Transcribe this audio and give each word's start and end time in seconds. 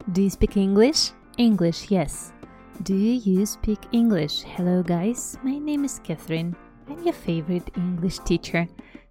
Do 0.00 0.21
you 0.21 0.29
speak 0.29 0.57
English? 0.57 1.11
English, 1.37 1.91
yes. 1.91 2.33
Do 2.83 2.95
you 2.95 3.45
speak 3.45 3.79
English? 3.91 4.43
Hello, 4.43 4.81
guys. 4.81 5.37
My 5.43 5.59
name 5.59 5.85
is 5.85 5.99
Catherine. 6.03 6.55
I'm 6.89 7.03
your 7.03 7.13
favorite 7.13 7.69
English 7.77 8.19
teacher. 8.19 8.67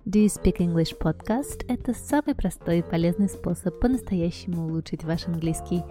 Do 0.08 0.18
you 0.18 0.28
speak 0.28 0.60
English 0.60 0.94
podcast – 0.98 1.68
это 1.68 1.94
самый 1.94 2.34
простой 2.34 2.78
и 2.78 2.82
полезный 2.82 3.28
способ 3.28 3.78
по-настоящему 3.78 4.66
улучшить 4.66 5.04
ваш 5.04 5.28
английский. 5.28 5.82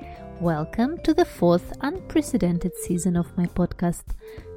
Welcome 0.42 1.02
to 1.04 1.16
the 1.16 1.28
fourth 1.40 1.78
unprecedented 1.82 2.74
season 2.86 3.14
of 3.14 3.28
my 3.38 3.48
podcast. 3.54 4.06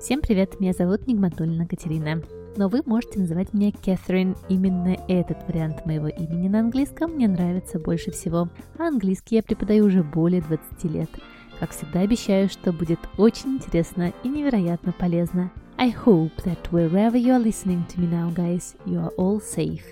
Всем 0.00 0.20
привет, 0.22 0.58
меня 0.58 0.72
зовут 0.72 1.06
Нигматульна 1.06 1.66
Катерина. 1.66 2.22
Но 2.56 2.68
вы 2.68 2.82
можете 2.84 3.18
называть 3.18 3.54
меня 3.54 3.72
Кэтрин. 3.72 4.36
Именно 4.48 4.96
этот 5.08 5.38
вариант 5.48 5.86
моего 5.86 6.08
имени 6.08 6.48
на 6.48 6.60
английском 6.60 7.12
мне 7.12 7.28
нравится 7.28 7.78
больше 7.78 8.10
всего. 8.10 8.48
А 8.78 8.88
английский 8.88 9.36
я 9.36 9.42
преподаю 9.42 9.86
уже 9.86 10.02
более 10.02 10.42
20 10.42 10.84
лет. 10.84 11.10
Как 11.58 11.70
всегда 11.70 12.00
обещаю, 12.00 12.48
что 12.48 12.72
будет 12.72 12.98
очень 13.16 13.56
интересно 13.56 14.12
и 14.22 14.28
невероятно 14.28 14.92
полезно. 14.92 15.50
I 15.78 15.90
hope 15.90 16.32
that 16.44 16.70
wherever 16.70 17.16
you 17.16 17.32
are 17.32 17.42
listening 17.42 17.86
to 17.88 18.00
me 18.00 18.06
now, 18.06 18.32
guys, 18.34 18.76
you 18.84 19.00
are 19.00 19.12
all 19.16 19.40
safe. 19.40 19.84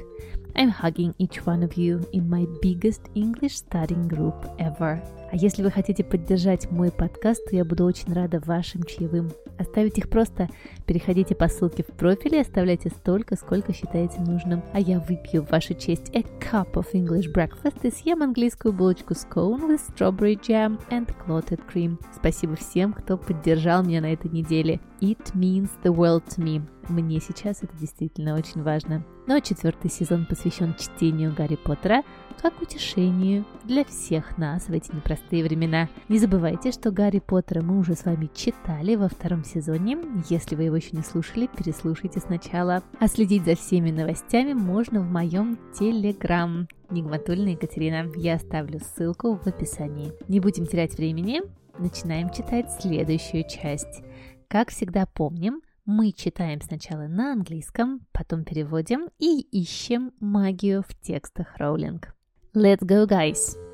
I'm 0.54 0.70
hugging 0.70 1.14
each 1.18 1.46
one 1.46 1.62
of 1.62 1.74
you 1.76 2.04
in 2.12 2.28
my 2.28 2.46
biggest 2.60 3.02
English 3.14 3.56
studying 3.56 4.06
group 4.08 4.34
ever. 4.58 5.00
А 5.32 5.36
если 5.36 5.62
вы 5.62 5.70
хотите 5.70 6.02
поддержать 6.02 6.68
мой 6.72 6.90
подкаст, 6.90 7.44
то 7.48 7.54
я 7.54 7.64
буду 7.64 7.84
очень 7.84 8.12
рада 8.12 8.40
вашим 8.40 8.82
чаевым. 8.82 9.30
Оставить 9.58 9.98
их 9.98 10.10
просто. 10.10 10.48
Переходите 10.86 11.36
по 11.36 11.46
ссылке 11.46 11.84
в 11.84 11.94
профиле 11.94 12.38
и 12.38 12.40
оставляйте 12.40 12.90
столько, 12.90 13.36
сколько 13.36 13.72
считаете 13.72 14.20
нужным. 14.20 14.62
А 14.72 14.80
я 14.80 14.98
выпью 14.98 15.44
в 15.44 15.50
вашу 15.50 15.74
честь 15.74 16.10
a 16.16 16.22
cup 16.40 16.72
of 16.72 16.86
English 16.94 17.32
breakfast 17.32 17.78
и 17.82 17.90
съем 17.92 18.22
английскую 18.22 18.72
булочку 18.72 19.14
scone 19.14 19.68
with 19.68 19.80
strawberry 19.94 20.34
jam 20.40 20.80
and 20.90 21.14
clotted 21.24 21.60
cream. 21.72 21.96
Спасибо 22.12 22.56
всем, 22.56 22.92
кто 22.92 23.16
поддержал 23.16 23.84
меня 23.84 24.00
на 24.00 24.12
этой 24.12 24.30
неделе. 24.32 24.80
It 25.00 25.32
means 25.34 25.70
the 25.84 25.94
world 25.94 26.24
to 26.36 26.42
me. 26.42 26.62
Мне 26.88 27.20
сейчас 27.20 27.62
это 27.62 27.76
действительно 27.76 28.34
очень 28.34 28.62
важно. 28.62 29.04
Ну 29.28 29.36
а 29.36 29.40
четвертый 29.40 29.90
сезон 29.90 30.26
посвящен 30.26 30.74
чтению 30.74 31.32
Гарри 31.32 31.56
Поттера 31.56 32.02
как 32.40 32.60
утешению 32.62 33.44
для 33.64 33.84
всех 33.84 34.38
нас 34.38 34.66
в 34.66 34.72
эти 34.72 34.94
непростые 34.94 35.19
времена. 35.28 35.88
Не 36.08 36.18
забывайте, 36.18 36.72
что 36.72 36.90
Гарри 36.90 37.18
Поттера 37.18 37.62
мы 37.62 37.78
уже 37.78 37.94
с 37.94 38.04
вами 38.04 38.30
читали 38.34 38.94
во 38.96 39.08
втором 39.08 39.44
сезоне. 39.44 39.98
Если 40.28 40.56
вы 40.56 40.64
его 40.64 40.76
еще 40.76 40.96
не 40.96 41.02
слушали, 41.02 41.48
переслушайте 41.56 42.20
сначала. 42.20 42.82
А 42.98 43.06
следить 43.08 43.44
за 43.44 43.54
всеми 43.54 43.90
новостями 43.90 44.52
можно 44.52 45.00
в 45.00 45.10
моем 45.10 45.58
Телеграм. 45.78 46.68
Нигматульна 46.90 47.50
Екатерина. 47.50 48.06
Я 48.16 48.34
оставлю 48.34 48.80
ссылку 48.80 49.36
в 49.36 49.46
описании. 49.46 50.12
Не 50.28 50.40
будем 50.40 50.66
терять 50.66 50.96
времени. 50.96 51.42
Начинаем 51.78 52.30
читать 52.30 52.70
следующую 52.80 53.44
часть. 53.48 54.02
Как 54.48 54.70
всегда 54.70 55.06
помним, 55.06 55.62
мы 55.86 56.12
читаем 56.12 56.60
сначала 56.60 57.08
на 57.08 57.32
английском, 57.32 58.00
потом 58.12 58.44
переводим 58.44 59.08
и 59.18 59.40
ищем 59.40 60.12
магию 60.20 60.82
в 60.82 60.94
текстах 61.00 61.56
Роулинг. 61.56 62.14
Let's 62.54 62.82
go, 62.82 63.06
guys! 63.06 63.69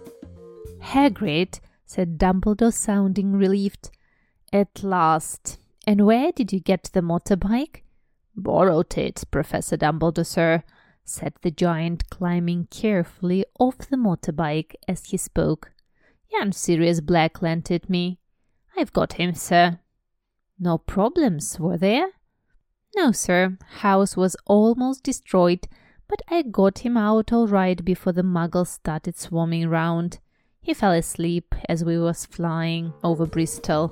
Hagrid, 0.87 1.61
said 1.84 2.19
Dumbledore, 2.19 2.73
sounding 2.73 3.33
relieved. 3.33 3.91
At 4.53 4.83
last. 4.84 5.59
And 5.87 6.06
where 6.06 6.33
did 6.33 6.53
you 6.53 6.61
get 6.61 6.91
the 6.93 7.01
motorbike? 7.01 7.83
Borrowed 8.37 8.97
it, 8.97 9.25
Professor 9.31 9.77
Dumbledore, 9.77 10.27
sir, 10.27 10.62
said 11.05 11.34
the 11.43 11.51
giant, 11.51 12.09
climbing 12.11 12.69
carefully 12.70 13.45
off 13.59 13.78
the 13.78 13.97
motorbike 13.97 14.75
as 14.87 15.06
he 15.06 15.17
spoke. 15.17 15.73
Young 16.33 16.53
Sirius 16.53 17.00
Black 17.00 17.43
lent 17.43 17.71
it 17.71 17.89
me. 17.91 18.19
I've 18.77 18.93
got 18.93 19.15
him, 19.15 19.34
sir. 19.34 19.81
No 20.59 20.78
problems, 20.78 21.59
were 21.59 21.78
there? 21.78 22.09
No, 22.95 23.12
sir. 23.12 23.59
House 23.81 24.17
was 24.17 24.37
almost 24.47 25.03
destroyed, 25.03 25.66
but 26.09 26.22
I 26.28 26.43
got 26.43 26.81
him 26.81 26.97
out 26.97 27.33
all 27.33 27.47
right 27.47 27.84
before 27.84 28.12
the 28.12 28.22
muggles 28.22 28.69
started 28.69 29.19
swarming 29.19 29.69
round. 29.69 30.19
He 30.66 30.74
fell 30.74 30.91
asleep 30.91 31.56
as 31.69 31.84
we 31.84 31.97
was 31.97 32.25
flying 32.25 32.94
over 33.03 33.25
Bristol. 33.25 33.91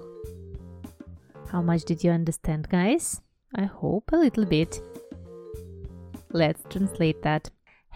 How 1.52 1.62
much 1.62 1.86
did 1.86 2.04
you 2.04 2.12
understand, 2.12 2.70
guys? 2.70 3.22
I 3.56 3.64
hope 3.66 4.12
a 4.14 4.18
little 4.18 4.46
bit. 4.46 4.80
Let's 6.32 6.62
translate 6.70 7.24
that. 7.24 7.50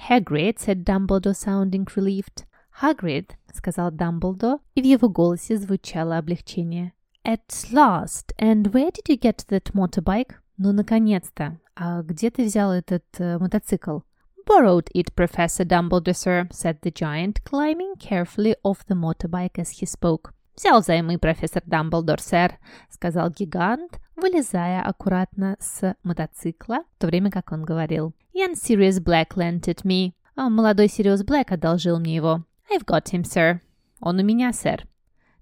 Hagrid, 0.10 0.60
said 0.60 0.84
Dumbledore, 0.84 1.36
sounding 1.36 1.86
relieved. 1.96 2.46
Hagrid, 2.82 3.36
сказал 3.54 3.92
Дамблдор, 3.92 4.60
и 4.76 4.82
в 4.82 4.86
его 4.86 5.08
голосе 5.08 5.58
звучало 5.58 6.18
облегчение. 6.18 6.94
At 7.24 7.72
last. 7.72 8.34
And 8.40 8.74
where 8.74 8.92
did 8.92 9.08
you 9.08 9.18
get 9.18 9.46
that 9.50 9.72
motorbike? 9.74 10.34
Ну, 10.58 10.72
наконец-то. 10.72 11.60
А 11.76 12.02
где 12.02 12.32
ты 12.32 12.46
взял 12.46 12.72
этот 12.72 13.06
э, 13.20 13.38
мотоцикл? 13.38 14.00
Borrowed 14.49 14.89
it, 14.95 15.15
Professor 15.15 15.63
Dumbledore, 15.67 16.17
sir, 16.17 16.49
said 16.51 16.79
the 16.81 16.91
giant, 16.91 17.45
climbing 17.45 17.97
carefully 18.01 18.57
off 18.63 18.83
the 18.87 18.95
motorbike 18.95 19.59
as 19.59 19.79
he 19.79 19.87
spoke. 19.87 20.33
«Взял 20.57 20.81
взаймы, 20.81 21.19
профессор 21.19 21.63
Дамблдор, 21.67 22.19
сэр»,— 22.19 22.59
сказал 22.91 23.31
гигант, 23.31 24.01
вылезая 24.17 24.83
аккуратно 24.83 25.57
с 25.61 25.95
мотоцикла, 26.03 26.79
в 26.97 26.99
то 26.99 27.07
время 27.07 27.31
как 27.31 27.53
он 27.53 27.63
говорил. 27.63 28.15
«Young 28.35 28.55
Sirius 28.55 29.01
Black 29.01 29.37
lent 29.37 29.69
it 29.69 29.85
me». 29.85 30.15
А 30.35 30.49
молодой 30.49 30.89
Сириус 30.89 31.25
Блэк 31.25 31.53
одолжил 31.53 32.01
мне 32.01 32.17
его. 32.17 32.45
«I've 32.73 32.87
got 32.87 33.05
him, 33.13 33.25
sir». 33.25 33.61
«Он 34.01 34.19
у 34.19 34.23
меня, 34.23 34.55
сэр». 34.55 34.87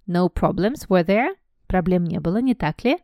«No 0.09 0.29
problems, 0.29 0.89
were 0.89 1.07
there?» 1.07 1.37
Проблем 1.69 2.05
не 2.05 2.19
было, 2.19 2.39
не 2.39 2.55
так 2.55 2.83
ли? 2.85 2.99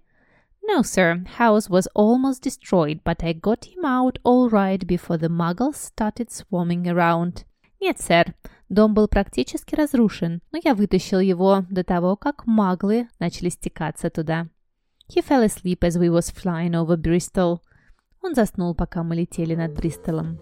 No, 0.67 0.81
sir. 0.81 1.23
House 1.37 1.69
was 1.69 1.87
almost 1.95 2.43
destroyed, 2.43 2.99
but 3.03 3.23
I 3.23 3.33
got 3.33 3.65
him 3.65 3.85
out 3.85 4.19
all 4.23 4.49
right 4.49 4.85
before 4.85 5.17
the 5.17 5.29
muggles 5.29 5.77
started 5.77 6.29
swarming 6.29 6.87
around. 6.87 7.45
Нет, 7.79 7.99
сэр. 7.99 8.33
Дом 8.69 8.93
был 8.93 9.07
практически 9.07 9.75
разрушен, 9.75 10.41
но 10.51 10.59
я 10.61 10.75
вытащил 10.75 11.19
его 11.19 11.63
до 11.69 11.85
того, 11.85 12.17
как 12.17 12.45
маглы 12.45 13.07
начали 13.17 13.47
стекаться 13.47 14.09
туда. 14.09 14.47
He 15.07 15.21
fell 15.21 15.41
asleep 15.43 15.83
as 15.83 15.97
we 15.97 16.09
was 16.09 16.29
flying 16.29 16.75
over 16.75 16.97
Bristol. 16.97 17.61
Он 18.21 18.35
заснул, 18.35 18.75
пока 18.75 19.03
мы 19.03 19.15
летели 19.15 19.55
над 19.55 19.73
Бристолом. 19.73 20.37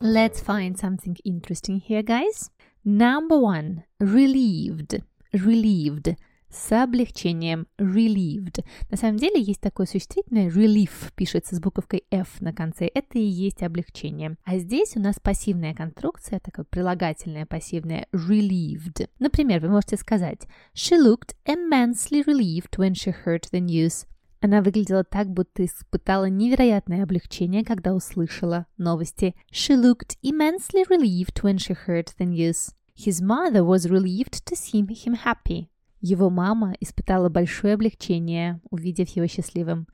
Let's 0.00 0.42
find 0.44 0.76
something 0.76 1.16
interesting 1.24 1.80
here, 1.80 2.02
guys. 2.02 2.50
Number 2.84 3.38
one. 3.38 3.84
Relieved. 4.00 5.00
Relieved 5.32 6.16
С 6.55 6.71
облегчением 6.71 7.67
relieved. 7.77 8.63
На 8.89 8.97
самом 8.97 9.17
деле 9.17 9.41
есть 9.41 9.61
такое 9.61 9.85
существительное 9.85 10.49
relief, 10.49 11.11
пишется 11.15 11.55
с 11.55 11.59
буковкой 11.59 12.05
F 12.11 12.41
на 12.41 12.53
конце. 12.53 12.89
Это 12.93 13.19
и 13.19 13.23
есть 13.23 13.61
облегчение. 13.61 14.37
А 14.45 14.57
здесь 14.57 14.95
у 14.95 14.99
нас 14.99 15.19
пассивная 15.21 15.73
конструкция, 15.73 16.39
такое 16.39 16.65
прилагательное 16.65 17.45
пассивное 17.45 18.07
relieved. 18.13 19.09
Например, 19.19 19.59
вы 19.59 19.69
можете 19.69 19.97
сказать 19.97 20.47
She 20.73 20.97
looked 20.97 21.35
immensely 21.45 22.23
relieved 22.25 22.77
when 22.77 22.93
she 22.93 23.13
heard 23.25 23.43
the 23.51 23.59
news. 23.59 24.07
Она 24.41 24.61
выглядела 24.61 25.03
так, 25.03 25.27
будто 25.27 25.65
испытала 25.65 26.25
невероятное 26.25 27.03
облегчение, 27.03 27.65
когда 27.65 27.93
услышала 27.93 28.67
новости. 28.77 29.33
She 29.51 29.75
looked 29.75 30.17
immensely 30.21 30.85
relieved 30.87 31.41
when 31.41 31.57
she 31.57 31.75
heard 31.87 32.09
the 32.19 32.27
news. 32.27 32.73
His 32.95 33.21
mother 33.21 33.63
was 33.63 33.89
relieved 33.89 34.45
to 34.45 34.55
see 34.55 34.85
him 34.85 35.15
happy. 35.25 35.69
Его 36.07 36.29
мама 36.29 36.75
испытала 36.79 37.29
большое 37.29 37.73
облегчение, 37.73 38.61
увидев 38.69 39.09
его 39.15 39.25
счастливым. 39.25 39.87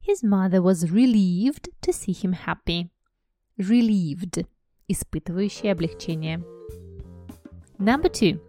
His 0.00 0.22
mother 0.22 0.62
was 0.62 0.90
relieved 0.90 1.68
to 1.82 1.92
see 1.92 2.14
him 2.14 2.32
happy. 2.32 2.88
Relieved– 3.58 4.46
испытывающий 4.88 5.70
облегчение. 5.70 6.42
Number 7.78 8.08
two. 8.08 8.40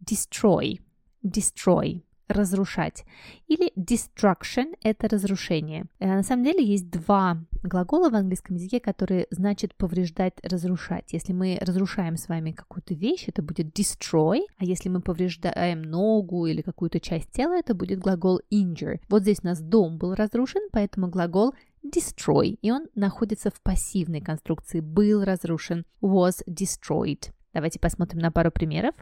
Destroy. 0.00 0.80
Destroy 1.22 2.02
разрушать. 2.28 3.04
Или 3.46 3.72
destruction– 3.76 4.74
это 4.82 5.08
разрушение. 5.08 5.86
Э, 5.98 6.14
на 6.14 6.22
самом 6.22 6.44
деле 6.44 6.64
есть 6.64 6.90
два 6.90 7.38
глагола 7.62 8.10
в 8.10 8.14
английском 8.14 8.56
языке, 8.56 8.80
которые 8.80 9.26
значат 9.30 9.74
повреждать, 9.74 10.34
разрушать. 10.42 11.12
Если 11.12 11.32
мы 11.32 11.58
разрушаем 11.60 12.16
с 12.16 12.28
вами 12.28 12.52
какую-то 12.52 12.94
вещь, 12.94 13.24
это 13.28 13.42
будет 13.42 13.78
destroy, 13.78 14.40
а 14.58 14.64
если 14.64 14.88
мы 14.88 15.00
повреждаем 15.00 15.82
ногу 15.82 16.46
или 16.46 16.62
какую-то 16.62 17.00
часть 17.00 17.30
тела, 17.30 17.58
это 17.58 17.74
будет 17.74 17.98
глагол 17.98 18.40
injure. 18.52 19.00
Вот 19.08 19.22
здесь 19.22 19.40
у 19.42 19.46
нас 19.46 19.60
дом 19.60 19.98
был 19.98 20.14
разрушен, 20.14 20.68
поэтому 20.72 21.08
глагол 21.08 21.54
destroy, 21.84 22.58
и 22.62 22.70
он 22.70 22.86
находится 22.94 23.50
в 23.50 23.60
пассивной 23.60 24.20
конструкции 24.20 24.80
был 24.80 25.22
разрушен, 25.24 25.84
was 26.00 26.42
destroyed. 26.48 27.30
Давайте 27.52 27.78
посмотрим 27.78 28.20
на 28.20 28.32
пару 28.32 28.50
примеров. 28.50 28.94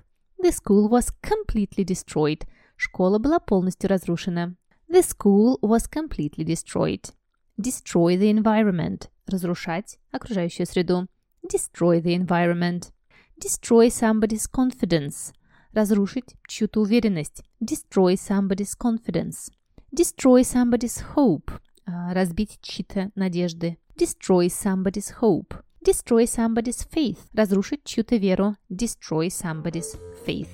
The 0.42 0.50
school 0.50 0.90
was 0.90 1.06
completely 1.22 1.84
destroyed– 1.84 2.42
Школа 2.82 3.20
была 3.20 3.38
полностью 3.38 3.88
разрушена. 3.88 4.56
The 4.90 5.02
school 5.02 5.56
was 5.60 5.88
completely 5.88 6.44
destroyed. 6.44 7.12
Destroy 7.56 8.18
the 8.18 8.32
environment. 8.32 9.08
Разрушать 9.28 10.00
окружающую 10.10 10.66
среду. 10.66 11.06
Destroy 11.44 12.02
the 12.02 12.16
environment. 12.16 12.90
Destroy 13.38 13.86
somebody's 13.86 14.50
confidence. 14.50 15.32
разрушить 15.72 16.34
чью-то 16.48 16.80
уверенность. 16.80 17.44
Destroy 17.60 18.14
somebody's 18.14 18.76
confidence. 18.76 19.52
Destroy 19.92 20.42
somebody's 20.42 21.00
hope. 21.14 21.52
разбить 21.86 22.58
чьи-то 22.62 23.12
надежды. 23.14 23.78
Destroy 23.96 24.48
somebody's 24.48 25.20
hope. 25.20 25.54
Destroy 25.86 26.24
somebody's 26.24 26.84
faith. 26.92 27.20
Разрушить 27.32 27.84
чью-то 27.84 28.16
веру. 28.16 28.56
Destroy 28.68 29.28
somebody's 29.28 29.96
faith. 30.26 30.50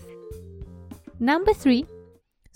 Number 1.19 1.55
three. 1.55 1.87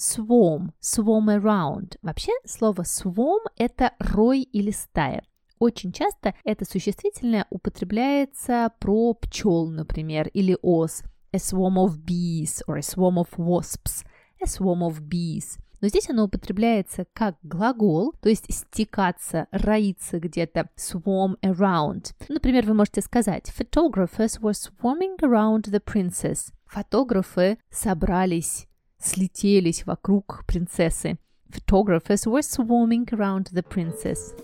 Swarm. 0.02 0.72
Swarm 0.80 1.28
around. 1.28 1.96
Вообще 2.02 2.32
слово 2.44 2.82
swarm– 2.82 3.44
это 3.56 3.92
рой 4.00 4.42
или 4.42 4.72
стая. 4.72 5.22
Очень 5.60 5.92
часто 5.92 6.34
это 6.42 6.64
существительное 6.64 7.46
употребляется 7.50 8.72
про 8.80 9.14
пчел, 9.14 9.68
например, 9.68 10.26
или 10.34 10.58
ос. 10.60 11.04
A 11.30 11.36
swarm 11.36 11.76
of 11.76 11.98
bees 12.04 12.62
or 12.66 12.78
a 12.78 12.80
swarm 12.80 13.16
of 13.16 13.28
wasps. 13.36 14.04
A 14.40 14.46
swarm 14.46 14.80
of 14.80 15.00
bees. 15.02 15.60
Но 15.80 15.86
здесь 15.86 16.10
оно 16.10 16.24
употребляется 16.24 17.06
как 17.12 17.36
глагол, 17.44 18.12
то 18.20 18.28
есть 18.28 18.52
стекаться, 18.52 19.46
роиться 19.52 20.18
где-то, 20.18 20.68
swarm 20.76 21.38
around. 21.42 22.12
Например, 22.28 22.66
вы 22.66 22.74
можете 22.74 23.02
сказать 23.02 23.52
Photographers 23.56 24.40
were 24.40 24.52
swarming 24.52 25.16
around 25.20 25.70
the 25.70 25.80
princess. 25.80 26.52
Фотографы 26.66 27.58
собрались, 27.70 28.66
слетелись 29.02 29.84
вокруг 29.84 30.44
принцессы. 30.46 31.18
Photographers 31.50 32.24
were 32.26 32.42
swarming 32.42 33.06
around 33.10 33.50
the 33.52 33.62
princess. 33.62 34.34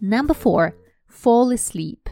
Number 0.00 0.34
four. 0.34 0.74
Fall 1.08 1.52
asleep. 1.52 2.08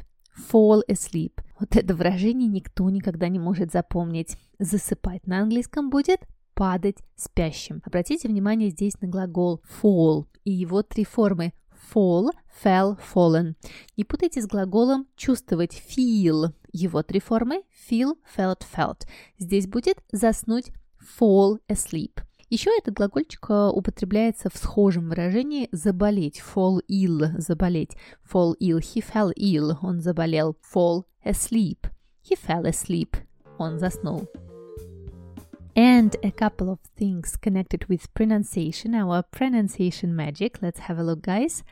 Fall 0.50 0.82
asleep. 0.88 1.40
Вот 1.60 1.76
это 1.76 1.94
выражение 1.94 2.48
никто 2.48 2.90
никогда 2.90 3.28
не 3.28 3.38
может 3.38 3.72
запомнить. 3.72 4.37
Засыпать 4.58 5.26
на 5.26 5.40
английском 5.40 5.90
будет 5.90 6.20
падать 6.54 6.98
спящим. 7.14 7.82
Обратите 7.84 8.28
внимание 8.28 8.70
здесь 8.70 9.00
на 9.00 9.08
глагол 9.08 9.62
fall 9.81 10.26
и 10.44 10.50
его 10.50 10.82
три 10.82 11.04
формы 11.04 11.52
fall, 11.93 12.31
fell, 12.62 12.98
fallen. 13.14 13.54
Не 13.96 14.04
путайте 14.04 14.40
с 14.43 14.46
глаголом 14.46 15.06
чувствовать 15.16 15.81
feel. 15.88 16.52
Его 16.72 17.02
три 17.02 17.20
формы 17.20 17.62
feel, 17.88 18.16
felt, 18.37 18.62
felt. 18.75 19.06
Здесь 19.38 19.66
будет 19.66 20.02
заснуть 20.10 20.72
fall 21.06 21.60
asleep. 21.69 22.22
Еще 22.50 22.69
этот 22.78 22.95
глагольчик 22.95 23.45
э, 23.50 23.69
употребляется 23.69 24.50
в 24.50 24.57
схожем 24.57 25.10
выражении 25.10 25.69
заболеть. 25.72 26.42
Fall 26.42 26.81
ill – 26.89 27.38
заболеть. 27.39 27.95
Fall 28.30 28.56
ill – 28.60 28.81
he 28.81 29.01
fell 29.01 29.31
ill – 29.38 29.81
он 29.81 30.01
заболел. 30.01 30.57
Fall 30.74 31.04
asleep – 31.24 32.30
he 32.30 32.36
fell 32.36 32.66
asleep – 32.66 33.57
он 33.57 33.80
заснул. 33.80 34.28
and 35.75 36.16
a 36.24 36.31
couple 36.31 36.69
of 36.69 36.80
things 36.98 37.38
connected 37.38 37.86
with 37.88 38.13
pronunciation, 38.13 38.94
our 38.94 39.24
pronunciation 39.24 40.16
magic. 40.16 40.62
Let's 40.62 40.80
have 40.80 41.00
a 41.00 41.04
look, 41.04 41.22
guys. 41.22 41.63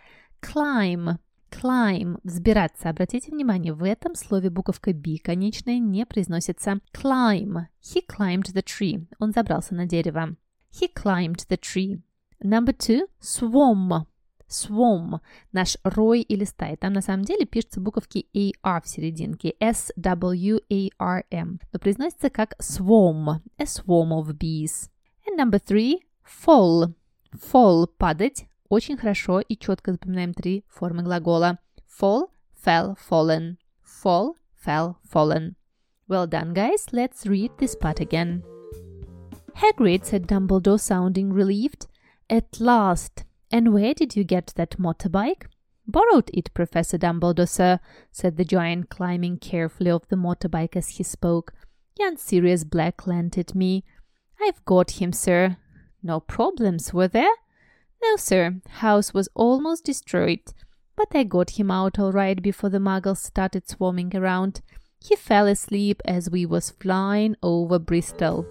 Climb. 0.42 1.20
Climb. 1.61 2.19
Взбираться. 2.25 2.91
Обратите 2.91 3.31
внимание, 3.31 3.73
в 3.73 3.85
этом 3.85 4.15
слове 4.15 4.51
буковка 4.51 4.93
B 4.93 5.19
конечная 5.23 5.79
не 5.79 6.05
произносится. 6.07 6.81
Climb. 6.93 7.67
He 7.83 8.03
climbed 8.07 8.53
the 8.53 8.65
tree. 8.65 9.07
Он 9.19 9.33
забрался 9.33 9.75
на 9.75 9.87
дерево. 9.87 10.37
He 10.73 10.89
climbed 10.93 11.47
the 11.49 11.59
tree. 11.59 12.01
Number 12.43 12.77
two. 12.77 13.07
Swarm. 13.21 14.07
swarm, 14.49 15.21
наш 15.53 15.77
рой 15.83 16.21
или 16.21 16.45
стая. 16.45 16.77
Там 16.77 16.93
на 16.93 17.01
самом 17.01 17.25
деле 17.25 17.45
пишется 17.45 17.81
буковки 17.81 18.27
AR 18.35 18.83
в 18.83 18.89
серединке, 18.89 19.55
S-W-A-R-M, 19.59 21.61
но 21.73 21.79
произносится 21.79 22.31
как 22.31 22.55
swarm, 22.61 23.41
a 23.59 23.65
swarm 23.65 24.11
of 24.11 24.37
bees. 24.39 24.91
And 25.27 25.39
number 25.39 25.59
three, 25.59 26.01
fall. 26.25 26.95
Fall– 27.53 27.89
падать. 27.99 28.47
Очень 28.70 28.98
хорошо 28.98 29.40
и 29.40 29.58
четко 29.58 29.92
запоминаем 29.92 30.34
три 30.34 30.64
формы 30.68 31.04
глагола. 31.04 31.60
Fall, 31.88 32.30
fell, 32.64 32.96
fallen. 32.98 33.58
Fall, 33.84 34.36
fell, 34.64 34.96
fallen. 35.12 35.56
Well 36.08 36.28
done, 36.28 36.54
guys. 36.54 36.88
Let's 36.92 37.26
read 37.26 37.52
this 37.58 37.76
part 37.76 38.00
again. 38.00 38.44
Hagrid, 39.56 40.06
said 40.06 40.28
Dumbledore, 40.28 40.80
sounding 40.80 41.34
relieved. 41.34 41.88
At 42.30 42.60
last. 42.60 43.26
And 43.52 43.74
where 43.74 43.94
did 43.94 44.16
you 44.16 44.24
get 44.24 44.54
that 44.56 44.78
motorbike? 44.78 45.48
Borrowed 45.88 46.30
it, 46.34 46.54
Professor 46.54 47.00
Dumbledore, 47.00 47.50
sir, 47.50 47.80
said 48.12 48.38
the 48.38 48.46
giant, 48.46 48.90
climbing 48.90 49.40
carefully 49.40 49.90
off 49.90 50.08
the 50.08 50.16
motorbike 50.16 50.76
as 50.76 50.90
he 50.90 51.04
spoke. 51.04 51.54
Young 51.98 52.18
Sirius 52.18 52.64
Black 52.64 53.08
lent 53.08 53.38
it 53.38 53.56
me. 53.56 53.84
I've 54.40 54.64
got 54.66 54.92
him, 55.02 55.12
sir. 55.12 55.58
No 56.04 56.20
problems, 56.20 56.94
were 56.94 57.08
there? 57.08 57.34
No, 58.04 58.16
sir. 58.18 58.56
House 58.68 59.14
was 59.14 59.30
almost 59.36 59.86
destroyed. 59.86 60.42
But 60.96 61.16
I 61.16 61.24
got 61.24 61.52
him 61.52 61.72
out 61.72 61.98
all 62.00 62.12
right 62.12 62.42
before 62.42 62.70
the 62.70 62.80
muggles 62.80 63.20
started 63.20 63.70
swarming 63.70 64.16
around. 64.16 64.62
He 65.00 65.16
fell 65.16 65.48
asleep 65.48 66.02
as 66.06 66.30
we 66.30 66.46
was 66.46 66.72
flying 66.72 67.36
over 67.42 67.80
Bristol. 67.80 68.46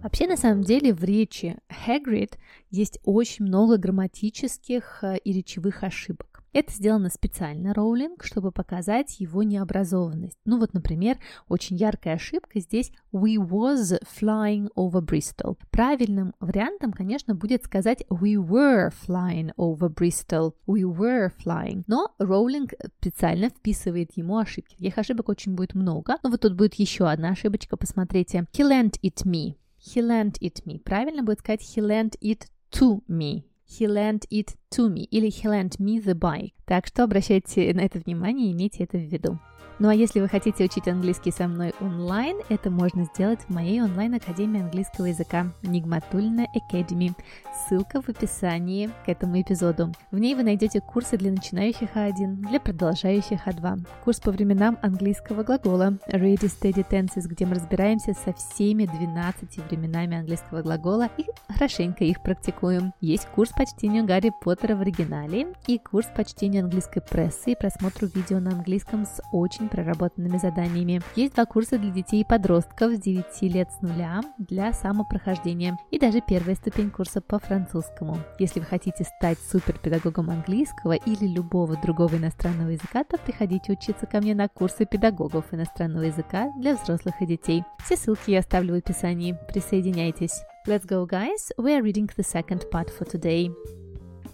Вообще, 0.00 0.26
на 0.26 0.36
самом 0.36 0.62
деле, 0.62 0.92
в 0.92 1.02
речи 1.02 1.56
Hagrid 1.68 2.34
есть 2.70 2.98
очень 3.04 3.46
много 3.46 3.78
грамматических 3.78 4.98
э, 5.02 5.16
и 5.24 5.32
речевых 5.32 5.82
ошибок. 5.82 6.37
Это 6.51 6.73
сделано 6.73 7.09
специально 7.09 7.73
Роулинг, 7.73 8.23
чтобы 8.23 8.51
показать 8.51 9.19
его 9.19 9.43
необразованность. 9.43 10.37
Ну 10.45 10.59
вот, 10.59 10.73
например, 10.73 11.17
очень 11.47 11.75
яркая 11.75 12.15
ошибка 12.15 12.59
здесь 12.59 12.91
«We 13.13 13.35
was 13.35 14.01
flying 14.01 14.69
over 14.75 15.01
Bristol». 15.01 15.57
Правильным 15.69 16.33
вариантом, 16.39 16.91
конечно, 16.91 17.35
будет 17.35 17.63
сказать 17.65 18.03
«We 18.09 18.35
were 18.35 18.91
flying 19.07 19.51
over 19.57 19.93
Bristol». 19.93 20.53
«We 20.65 20.81
were 20.81 21.31
flying». 21.45 21.83
Но 21.87 22.13
Роулинг 22.17 22.73
специально 22.99 23.49
вписывает 23.49 24.17
ему 24.17 24.37
ошибки. 24.37 24.75
Таких 24.75 24.97
ошибок 24.97 25.29
очень 25.29 25.53
будет 25.53 25.75
много. 25.75 26.17
Но 26.23 26.29
вот 26.29 26.41
тут 26.41 26.55
будет 26.55 26.73
еще 26.75 27.07
одна 27.07 27.29
ошибочка, 27.29 27.77
посмотрите. 27.77 28.47
«He 28.53 28.67
lent 28.67 28.99
it 29.03 29.25
me». 29.25 29.55
He 29.79 30.01
lent 30.01 30.39
it 30.41 30.65
me. 30.65 30.79
Правильно 30.79 31.23
будет 31.23 31.39
сказать 31.39 31.61
he 31.61 31.81
lent 31.81 32.17
it 32.21 32.47
to 32.71 33.01
me. 33.07 33.43
He 33.65 33.87
lent 33.87 34.27
it 34.29 34.57
to 34.75 34.89
me 34.89 35.03
или 35.05 35.27
he 35.27 35.49
lent 35.49 35.79
me 35.79 36.03
the 36.03 36.13
bike. 36.13 36.53
Так 36.65 36.87
что 36.87 37.03
обращайте 37.03 37.73
на 37.73 37.81
это 37.81 37.99
внимание 37.99 38.49
и 38.49 38.53
имейте 38.53 38.83
это 38.83 38.97
в 38.97 39.01
виду. 39.01 39.39
Ну 39.79 39.87
а 39.87 39.95
если 39.95 40.19
вы 40.19 40.27
хотите 40.27 40.65
учить 40.65 40.89
английский 40.89 41.31
со 41.31 41.47
мной 41.47 41.73
онлайн, 41.79 42.35
это 42.49 42.69
можно 42.69 43.05
сделать 43.05 43.39
в 43.47 43.49
моей 43.49 43.81
онлайн-академии 43.81 44.59
английского 44.59 45.05
языка 45.05 45.53
Нигматульна 45.63 46.47
Academy. 46.53 47.13
Ссылка 47.55 48.01
в 48.01 48.09
описании 48.09 48.89
к 49.05 49.07
этому 49.07 49.39
эпизоду. 49.39 49.93
В 50.11 50.19
ней 50.19 50.35
вы 50.35 50.43
найдете 50.43 50.81
курсы 50.81 51.17
для 51.17 51.31
начинающих 51.31 51.95
А1, 51.95 52.49
для 52.49 52.59
продолжающих 52.59 53.47
А2, 53.47 53.87
курс 54.03 54.19
по 54.19 54.31
временам 54.31 54.77
английского 54.81 55.43
глагола 55.43 55.97
Ready 56.11 56.51
Steady 56.51 56.85
Tenses, 56.85 57.29
где 57.29 57.45
мы 57.45 57.55
разбираемся 57.55 58.13
со 58.13 58.33
всеми 58.33 58.85
12 58.85 59.59
временами 59.69 60.17
английского 60.17 60.61
глагола 60.61 61.09
и 61.17 61.23
хорошенько 61.47 62.03
их 62.03 62.21
практикуем. 62.21 62.91
Есть 62.99 63.27
курс 63.27 63.51
по 63.51 63.65
чтению 63.65 64.05
Гарри 64.05 64.33
Поттера 64.41 64.58
в 64.67 64.81
оригинале 64.81 65.47
и 65.67 65.79
курс 65.79 66.07
по 66.15 66.23
чтению 66.23 66.63
английской 66.65 67.01
прессы 67.01 67.51
и 67.51 67.55
просмотру 67.55 68.07
видео 68.07 68.39
на 68.39 68.51
английском 68.51 69.05
с 69.05 69.21
очень 69.31 69.69
проработанными 69.69 70.37
заданиями. 70.37 71.01
Есть 71.15 71.35
два 71.35 71.45
курса 71.45 71.77
для 71.77 71.91
детей 71.91 72.21
и 72.21 72.25
подростков 72.25 72.93
с 72.93 72.99
9 72.99 73.41
лет 73.43 73.69
с 73.71 73.81
нуля 73.81 74.21
для 74.37 74.73
самопрохождения 74.73 75.77
и 75.91 75.99
даже 75.99 76.21
первая 76.21 76.55
ступень 76.55 76.91
курса 76.91 77.21
по 77.21 77.39
французскому. 77.39 78.17
Если 78.37 78.59
вы 78.59 78.65
хотите 78.65 79.05
стать 79.05 79.37
суперпедагогом 79.51 80.29
английского 80.29 80.93
или 80.93 81.25
любого 81.25 81.77
другого 81.77 82.17
иностранного 82.17 82.69
языка, 82.69 83.03
то 83.03 83.17
приходите 83.17 83.71
учиться 83.71 84.05
ко 84.05 84.17
мне 84.17 84.35
на 84.35 84.49
курсы 84.49 84.85
педагогов 84.85 85.45
иностранного 85.51 86.03
языка 86.03 86.51
для 86.57 86.75
взрослых 86.75 87.15
и 87.21 87.25
детей. 87.25 87.63
Все 87.85 87.95
ссылки 87.95 88.31
я 88.31 88.39
оставлю 88.39 88.75
в 88.75 88.77
описании. 88.77 89.37
Присоединяйтесь. 89.47 90.43
Let's 90.67 90.85
go, 90.85 91.07
guys! 91.07 91.51
We 91.57 91.73
are 91.73 91.81
reading 91.81 92.09
the 92.15 92.23
second 92.23 92.69
part 92.69 92.89
for 92.89 93.05
today. 93.05 93.49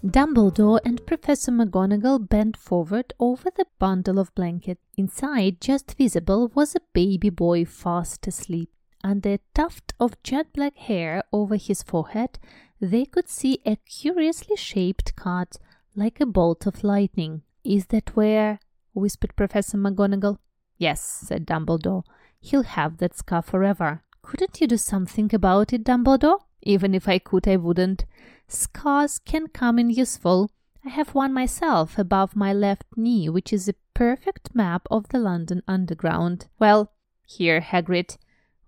Dumbledore 0.06 0.78
and 0.84 1.04
Professor 1.04 1.50
McGonagall 1.50 2.28
bent 2.28 2.56
forward 2.56 3.12
over 3.18 3.50
the 3.56 3.66
bundle 3.80 4.20
of 4.20 4.32
blankets. 4.36 4.80
Inside, 4.96 5.60
just 5.60 5.96
visible, 5.98 6.52
was 6.54 6.76
a 6.76 6.80
baby 6.92 7.28
boy 7.28 7.64
fast 7.64 8.24
asleep. 8.28 8.70
Under 9.02 9.30
a 9.30 9.40
tuft 9.52 9.94
of 9.98 10.22
jet 10.22 10.52
black 10.52 10.76
hair 10.76 11.24
over 11.32 11.56
his 11.56 11.82
forehead, 11.82 12.38
they 12.80 13.04
could 13.04 13.28
see 13.28 13.58
a 13.66 13.74
curiously 13.84 14.54
shaped 14.54 15.16
cut, 15.16 15.56
like 15.96 16.20
a 16.20 16.26
bolt 16.26 16.66
of 16.66 16.84
lightning. 16.84 17.42
Is 17.64 17.86
that 17.86 18.14
where? 18.14 18.60
whispered 18.94 19.34
Professor 19.34 19.76
McGonagall. 19.76 20.38
Yes, 20.78 21.02
said 21.02 21.46
Dumbledore. 21.48 22.04
He'll 22.38 22.62
have 22.62 22.98
that 22.98 23.16
scar 23.16 23.42
forever. 23.42 24.04
Couldn't 24.22 24.60
you 24.60 24.68
do 24.68 24.76
something 24.76 25.34
about 25.34 25.72
it, 25.72 25.82
Dumbledore? 25.82 26.45
Even 26.62 26.94
if 26.94 27.08
I 27.08 27.18
could, 27.18 27.46
I 27.46 27.56
wouldn't. 27.56 28.04
Scars 28.48 29.18
can 29.18 29.48
come 29.48 29.78
in 29.78 29.90
useful. 29.90 30.50
I 30.84 30.90
have 30.90 31.14
one 31.14 31.32
myself 31.32 31.98
above 31.98 32.36
my 32.36 32.52
left 32.52 32.84
knee, 32.96 33.28
which 33.28 33.52
is 33.52 33.68
a 33.68 33.74
perfect 33.94 34.54
map 34.54 34.86
of 34.90 35.08
the 35.08 35.18
London 35.18 35.62
Underground. 35.66 36.46
Well, 36.58 36.92
here, 37.26 37.60
Hagrid, 37.60 38.16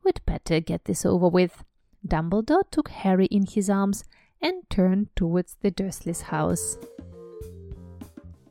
We'd 0.09 0.25
better 0.25 0.59
get 0.59 0.87
this 0.87 1.05
over 1.05 1.29
with. 1.29 1.63
Dumbledore 2.07 2.71
took 2.71 2.89
Harry 2.89 3.27
in 3.27 3.45
his 3.45 3.69
arms 3.69 4.05
and 4.41 4.63
turned 4.71 5.15
towards 5.15 5.57
the 5.61 5.71
Dursleys' 5.71 6.23
house. 6.23 6.79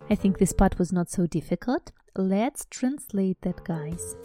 I 0.08 0.13
think 0.13 0.38
this 0.38 0.53
part 0.53 0.77
was 0.77 0.94
not 0.94 1.10
so 1.10 1.25
difficult. 1.25 1.91
Let's 2.15 2.67
translate 2.70 3.41
that, 3.41 3.63
guys. 3.63 4.15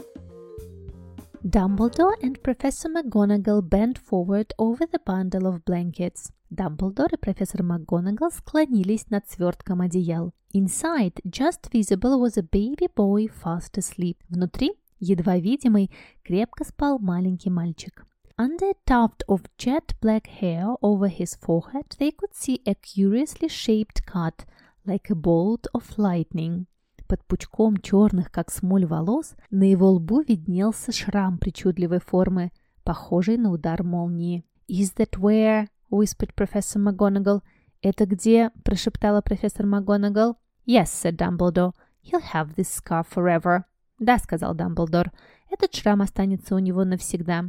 Dumbledore 1.43 2.15
and 2.21 2.41
Professor 2.43 2.89
McGonagall 2.89 3.69
bent 3.69 3.97
forward 3.97 4.53
over 4.57 4.85
the 4.85 4.99
bundle 4.99 5.47
of 5.47 5.63
blankets. 5.63 6.31
Дамблдор 6.49 7.13
и 7.13 7.17
профессор 7.17 7.61
МакГонагал 7.61 8.31
склонились 8.31 9.09
над 9.09 9.29
свертком 9.29 9.81
одеял. 9.81 10.33
Inside, 10.53 11.21
just 11.25 11.69
visible, 11.71 12.19
was 12.19 12.37
a 12.37 12.43
baby 12.43 12.87
boy 12.95 13.27
fast 13.27 13.77
asleep. 13.77 14.17
Внутри, 14.29 14.71
едва 14.99 15.37
видимый, 15.37 15.91
крепко 16.23 16.63
спал 16.63 16.99
маленький 16.99 17.49
мальчик. 17.49 18.05
Under 18.37 18.69
a 18.69 18.75
tuft 18.85 19.23
of 19.27 19.41
jet 19.57 19.93
black 19.99 20.27
hair 20.27 20.75
over 20.81 21.07
his 21.07 21.35
forehead, 21.35 21.95
they 21.97 22.11
could 22.11 22.33
see 22.33 22.61
a 22.65 22.75
curiously 22.75 23.47
shaped 23.49 24.05
cut, 24.05 24.45
like 24.85 25.09
a 25.09 25.15
bolt 25.15 25.67
of 25.73 25.97
lightning. 25.97 26.67
Под 27.12 27.22
пучком 27.26 27.76
черных, 27.76 28.30
как 28.30 28.50
смоль 28.50 28.86
волос, 28.86 29.34
на 29.50 29.70
его 29.70 29.90
лбу 29.90 30.22
виднелся 30.22 30.92
шрам 30.92 31.36
причудливой 31.36 32.00
формы, 32.00 32.52
похожий 32.84 33.36
на 33.36 33.50
удар 33.50 33.82
молнии. 33.82 34.46
«Is 34.66 34.96
that 34.96 35.18
where?»— 35.18 35.66
whispered 35.90 36.34
Professor 36.34 36.78
McGonagall. 36.82 37.42
«Это 37.82 38.06
где?»— 38.06 38.50
прошептала 38.64 39.20
профессор 39.20 39.66
МакГонагал. 39.66 40.38
«Yes»,— 40.66 40.84
said 40.84 41.18
Dumbledore. 41.18 41.74
«He'll 42.02 42.32
have 42.32 42.54
this 42.54 42.70
scar 42.82 43.04
forever». 43.06 43.64
«Да»,— 43.98 44.16
сказал 44.18 44.54
Дамблдор. 44.54 45.12
«Этот 45.50 45.74
шрам 45.74 46.00
останется 46.00 46.54
у 46.54 46.60
него 46.60 46.82
навсегда». 46.86 47.44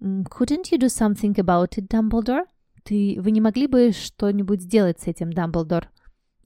«Couldn't 0.00 0.70
you 0.70 0.78
do 0.78 0.86
something 0.86 1.34
about 1.34 1.70
it, 1.78 1.88
Dumbledore?» 1.88 2.44
«Ты... 2.84 3.16
Вы 3.20 3.32
не 3.32 3.40
могли 3.40 3.66
бы 3.66 3.90
что-нибудь 3.90 4.62
сделать 4.62 5.00
с 5.00 5.08
этим, 5.08 5.32
Дамблдор?» 5.32 5.88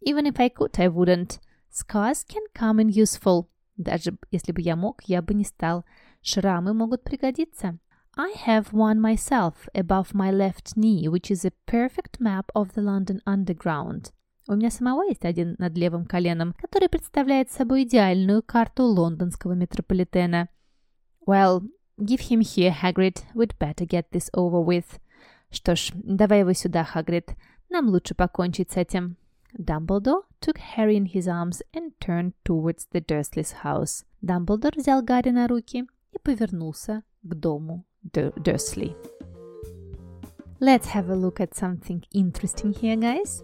«Even 0.03 0.27
if 0.33 0.41
I 0.41 0.49
could, 0.49 0.81
I 0.81 0.87
wouldn't». 0.87 1.41
Scars 1.71 2.25
can 2.25 2.43
come 2.55 2.81
in 2.81 2.89
useful. 2.89 3.47
Даже 3.77 4.17
если 4.31 4.53
бы 4.53 4.61
я 4.61 4.77
мог, 4.77 5.03
я 5.05 5.23
бы 5.23 5.35
не 5.35 5.45
стал. 5.45 5.85
Шрамы 6.23 6.75
могут 6.75 7.05
пригодиться. 7.05 7.79
I 8.17 8.35
have 8.47 8.73
one 8.73 9.01
myself 9.01 9.69
above 9.75 10.13
my 10.13 10.33
left 10.33 10.77
knee, 10.77 11.07
which 11.09 11.31
is 11.31 11.45
a 11.45 11.53
perfect 11.67 12.19
map 12.19 12.51
of 12.55 12.75
the 12.75 12.83
London 12.83 13.21
Underground. 13.25 14.13
У 14.49 14.55
меня 14.55 14.71
самого 14.71 15.03
есть 15.05 15.25
один 15.25 15.55
над 15.59 15.77
левым 15.77 16.07
коленом, 16.07 16.55
который 16.59 16.89
представляет 16.89 17.53
собой 17.53 17.85
идеальную 17.85 18.43
карту 18.43 18.85
лондонского 18.85 19.53
метрополитена. 19.53 20.49
Well, 21.27 21.63
give 22.01 22.29
him 22.29 22.41
here, 22.41 22.73
Hagrid. 22.73 23.25
We'd 23.35 23.57
better 23.59 23.87
get 23.87 24.11
this 24.11 24.31
over 24.33 24.65
with. 24.65 24.87
Что 25.51 25.77
ж, 25.77 25.93
давай 25.95 26.41
его 26.41 26.55
сюда, 26.55 26.85
Хагрид. 26.85 27.37
Нам 27.69 27.89
лучше 27.89 28.15
покончить 28.15 28.73
с 28.73 28.77
этим. 28.77 29.17
Дамблдор 29.53 30.25
took 30.41 30.59
Harry 30.59 30.97
in 30.97 31.07
his 31.07 31.29
arms 31.29 31.63
and 31.75 31.93
turned 32.01 32.33
towards 32.45 32.87
the 32.93 33.01
Dursleys' 33.01 33.63
house. 33.63 34.05
Дамблдор 34.23 34.73
взял 34.77 35.03
Гарри 35.03 35.31
на 35.31 35.49
руки 35.49 35.87
и 36.13 36.19
повернулся 36.19 37.03
к 37.23 37.35
дому 37.35 37.85
Дурсли. 38.03 38.97
Let's 40.61 40.87
have 40.87 41.09
a 41.09 41.15
look 41.15 41.41
at 41.41 41.55
something 41.55 42.03
interesting 42.13 42.73
here, 42.73 42.97
guys. 42.97 43.43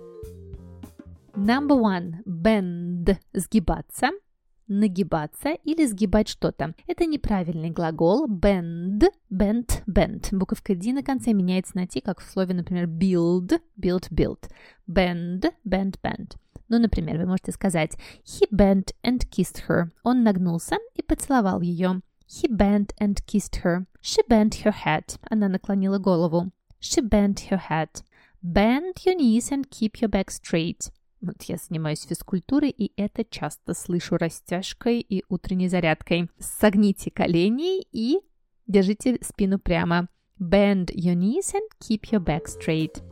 Number 1.36 1.76
one. 1.76 2.22
Bend– 2.26 3.16
сгибаться– 3.32 4.10
нагибаться 4.68 5.50
или 5.64 5.86
сгибать 5.86 6.28
что-то. 6.28 6.74
Это 6.86 7.06
неправильный 7.06 7.70
глагол 7.70 8.26
bend, 8.26 9.04
bend, 9.30 9.82
bend. 9.86 10.28
Буковка 10.32 10.74
D 10.74 10.92
на 10.92 11.02
конце 11.02 11.32
меняется 11.32 11.76
на 11.76 11.86
T, 11.86 12.00
как 12.00 12.20
в 12.20 12.30
слове, 12.30 12.54
например, 12.54 12.86
build, 12.86 13.60
build, 13.78 14.10
build. 14.10 14.50
Bend, 14.88 15.52
bend, 15.64 15.98
bend. 16.02 16.36
Ну, 16.68 16.78
например, 16.78 17.18
вы 17.18 17.26
можете 17.26 17.52
сказать 17.52 17.96
He 18.24 18.48
bent 18.50 18.94
and 19.02 19.28
kissed 19.30 19.64
her. 19.68 19.90
Он 20.02 20.22
нагнулся 20.22 20.76
и 20.94 21.02
поцеловал 21.02 21.60
ее. 21.60 22.00
He 22.26 22.48
bent 22.48 22.90
and 22.98 23.16
kissed 23.26 23.62
her. 23.62 23.86
She 24.02 24.26
bent 24.28 24.64
her 24.64 24.74
head. 24.84 25.18
Она 25.30 25.48
наклонила 25.48 25.98
голову. 25.98 26.50
She 26.80 27.02
bent 27.02 27.50
her 27.50 27.60
head. 27.70 28.02
Bend 28.42 28.94
your 29.04 29.16
knees 29.16 29.50
and 29.50 29.68
keep 29.70 30.00
your 30.00 30.10
back 30.10 30.28
straight. 30.28 30.90
Вот 31.20 31.42
я 31.44 31.56
занимаюсь 31.56 32.04
физкультурой, 32.06 32.68
и 32.68 32.92
это 33.00 33.24
часто 33.24 33.72
слышу 33.72 34.18
растяжкой 34.18 35.00
и 35.00 35.24
утренней 35.30 35.68
зарядкой. 35.68 36.28
Согните 36.38 37.10
колени 37.10 37.80
и 37.92 38.20
держите 38.66 39.18
спину 39.22 39.58
прямо. 39.58 40.08
Bend 40.38 40.92
your 40.94 41.14
knees 41.14 41.54
and 41.54 41.68
keep 41.80 42.10
your 42.12 42.20
back 42.20 42.46
straight. 42.46 43.02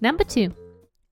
Number 0.00 0.24
two. 0.24 0.52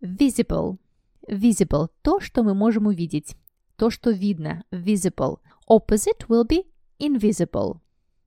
Visible. 0.03 0.82
Visible– 1.29 1.89
то, 2.03 2.21
что 2.21 2.43
мы 2.43 2.55
можем 2.55 2.87
увидеть. 2.87 3.37
То, 3.77 3.91
что 3.91 4.11
видно. 4.11 4.65
Visible. 4.71 5.39
Opposite 5.69 6.27
will 6.29 6.47
be 6.47 6.67
invisible. 7.01 7.79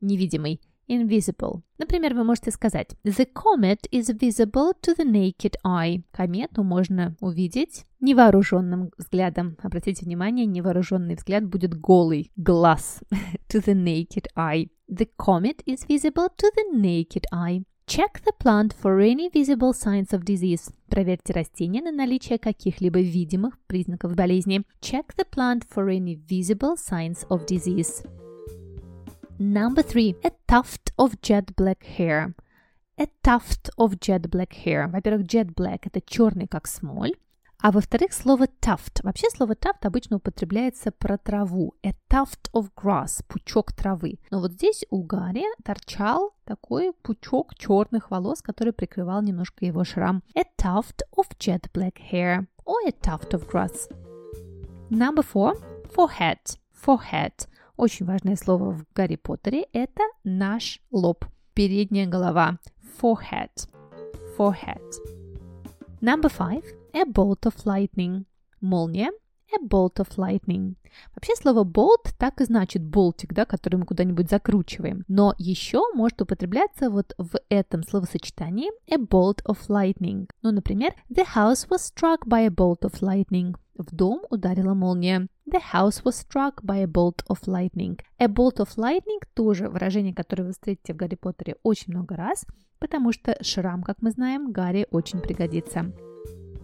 Невидимый 0.01 0.61
invisible. 0.87 1.61
Например, 1.77 2.13
вы 2.13 2.23
можете 2.23 2.51
сказать 2.51 2.95
The 3.03 3.27
comet 3.33 3.87
is 3.91 4.09
visible 4.09 4.73
to 4.81 4.95
the 4.97 5.05
naked 5.05 5.55
eye. 5.65 6.03
Комету 6.11 6.63
можно 6.63 7.15
увидеть 7.19 7.85
невооруженным 7.99 8.91
взглядом. 8.97 9.57
Обратите 9.61 10.05
внимание, 10.05 10.45
невооруженный 10.45 11.15
взгляд 11.15 11.45
будет 11.45 11.79
голый 11.79 12.31
глаз 12.35 13.01
to 13.49 13.63
the 13.65 13.73
naked 13.73 14.27
eye. 14.35 14.69
The 14.89 15.09
comet 15.17 15.63
is 15.65 15.87
visible 15.87 16.29
to 16.37 16.51
the 16.55 16.77
naked 16.77 17.23
eye. 17.33 17.63
Check 17.87 18.23
the 18.25 18.33
plant 18.39 18.73
for 18.73 18.99
any 18.99 19.29
visible 19.29 19.71
signs 19.71 20.11
of 20.11 20.23
disease. 20.25 20.71
Проверьте 20.89 21.33
растение 21.33 21.83
на 21.83 21.91
наличие 21.91 22.39
каких-либо 22.39 22.99
видимых 22.99 23.59
признаков 23.67 24.15
болезни. 24.15 24.63
Check 24.81 25.15
the 25.15 25.25
plant 25.29 25.67
for 25.69 25.87
any 25.87 26.15
visible 26.15 26.75
signs 26.77 27.27
of 27.29 27.45
disease. 27.45 28.03
Number 29.37 29.83
three, 29.83 30.15
a 30.23 30.31
tuft 30.47 30.93
of 30.97 31.21
jet 31.21 31.55
black 31.55 31.83
hair. 31.97 32.33
A 32.97 33.07
tuft 33.21 33.69
of 33.77 33.99
jet 33.99 34.31
black 34.31 34.53
hair. 34.65 34.87
Во-первых, 34.87 35.27
jet 35.27 35.53
black– 35.53 35.81
это 35.83 36.01
черный, 36.01 36.47
как 36.47 36.67
смоль. 36.67 37.13
А 37.65 37.71
во-вторых, 37.71 38.13
слово 38.13 38.45
tuft. 38.61 39.01
Вообще 39.01 39.27
слово 39.31 39.53
tuft 39.53 39.87
обычно 39.87 40.17
употребляется 40.17 40.91
про 40.91 41.17
траву. 41.17 41.73
A 41.81 41.93
tuft 42.07 42.51
of 42.53 42.69
grass– 42.75 43.23
пучок 43.27 43.73
травы. 43.73 44.19
Но 44.29 44.39
вот 44.39 44.51
здесь 44.51 44.85
у 44.91 45.01
Гарри 45.01 45.45
торчал 45.63 46.35
такой 46.43 46.93
пучок 47.01 47.55
черных 47.55 48.11
волос, 48.11 48.43
который 48.43 48.71
прикрывал 48.71 49.23
немножко 49.23 49.65
его 49.65 49.83
шрам. 49.83 50.21
A 50.35 50.43
tuft 50.61 51.01
of 51.17 51.25
jet 51.39 51.71
black 51.73 51.95
hair. 52.11 52.45
Or 52.65 52.87
a 52.87 52.91
tuft 52.91 53.31
of 53.31 53.49
grass. 53.49 53.89
Number 54.91 55.23
four, 55.23 55.55
forehead. 55.91 56.59
Forehead– 56.85 57.47
очень 57.77 58.05
важное 58.05 58.35
слово 58.35 58.73
в 58.73 58.85
Гарри 58.93 59.15
Поттере– 59.15 59.65
это 59.73 60.03
наш 60.23 60.81
лоб, 60.91 61.25
передняя 61.55 62.05
голова. 62.05 62.59
Forehead. 63.01 63.67
Forehead. 64.37 64.83
Number 65.99 66.29
five. 66.29 66.63
A 66.95 67.03
bolt 67.03 67.41
of 67.41 67.65
lightning. 67.65 68.23
Молния. 68.61 69.11
A 69.53 69.61
bolt 69.61 69.99
of 69.99 70.15
lightning. 70.15 70.75
Вообще 71.13 71.35
слово 71.35 71.65
bolt 71.65 72.13
так 72.17 72.39
и 72.39 72.45
значит 72.45 72.83
болтик, 72.85 73.33
да, 73.33 73.43
который 73.43 73.75
мы 73.75 73.85
куда-нибудь 73.85 74.29
закручиваем. 74.29 75.03
Но 75.09 75.35
еще 75.37 75.83
может 75.93 76.21
употребляться 76.21 76.89
вот 76.89 77.13
в 77.17 77.37
этом 77.49 77.83
словосочетании 77.83 78.71
a 78.89 78.95
bolt 78.95 79.43
of 79.45 79.57
lightning. 79.67 80.29
Ну, 80.41 80.53
например, 80.53 80.93
the 81.09 81.25
house 81.35 81.67
was 81.69 81.79
struck 81.79 82.25
by 82.25 82.45
a 82.45 82.49
bolt 82.49 82.83
of 82.83 83.01
lightning. 83.01 83.57
В 83.77 83.93
дом 83.93 84.21
ударила 84.29 84.73
молния. 84.73 85.27
The 85.45 85.59
house 85.73 86.01
was 86.01 86.25
struck 86.25 86.63
by 86.63 86.81
a 86.81 86.87
bolt 86.87 87.25
of 87.27 87.39
lightning. 87.45 87.99
A 88.19 88.27
bolt 88.27 88.59
of 88.59 88.69
lightning 88.77 89.21
тоже 89.33 89.67
выражение, 89.67 90.13
которое 90.13 90.43
вы 90.43 90.53
встретите 90.53 90.93
в 90.93 90.95
Гарри 90.95 91.15
Поттере 91.15 91.57
очень 91.61 91.91
много 91.91 92.15
раз, 92.15 92.45
потому 92.79 93.11
что 93.11 93.37
шрам, 93.43 93.83
как 93.83 94.01
мы 94.01 94.11
знаем, 94.11 94.53
Гарри 94.53 94.87
очень 94.91 95.19
пригодится. 95.19 95.91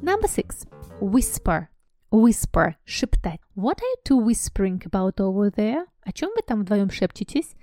Number 0.02 0.28
six. 0.28 0.66
Whisper. 1.00 1.68
Whisper. 2.10 2.76
Шептать. 2.84 3.40
What 3.54 3.80
are 3.80 3.84
you 3.84 3.96
two 4.04 4.16
whispering 4.16 4.82
about 4.84 5.20
over 5.20 5.50
there? 5.50 5.86
О 6.04 6.12
чем 6.12 6.30
вы 6.36 6.42
там 6.46 6.62
вдвоем 6.62 6.90
шепчетесь? 6.90 7.54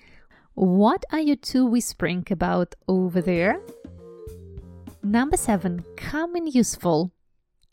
What 0.56 1.04
are 1.12 1.22
you 1.22 1.36
two 1.36 1.66
whispering 1.66 2.26
about 2.30 2.76
over 2.88 3.22
there? 3.22 3.62
Number 5.02 5.38
seven. 5.38 5.84
Come 5.98 6.36
in 6.36 6.48
useful. 6.48 7.12